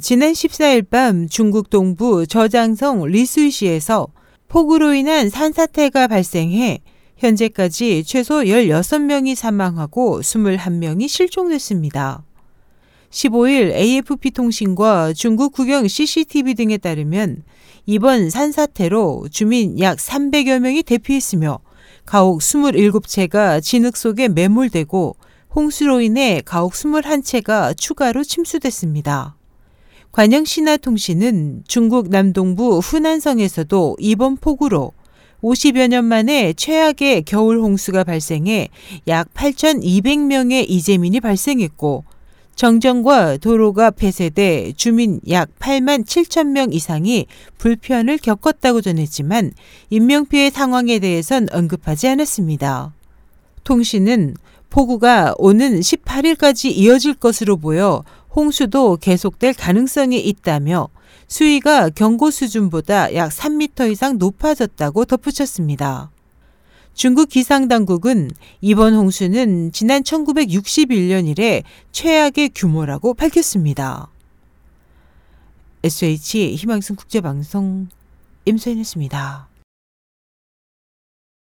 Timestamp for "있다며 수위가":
60.20-61.90